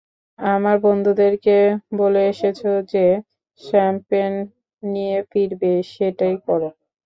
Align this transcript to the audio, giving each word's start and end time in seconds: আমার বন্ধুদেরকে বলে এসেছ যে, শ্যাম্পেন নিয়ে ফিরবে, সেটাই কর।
আমার 0.39 0.77
বন্ধুদেরকে 0.85 1.57
বলে 1.97 2.21
এসেছ 2.31 2.59
যে, 2.91 3.05
শ্যাম্পেন 3.61 4.33
নিয়ে 4.83 5.17
ফিরবে, 5.29 5.73
সেটাই 5.91 6.35
কর। 6.45 6.61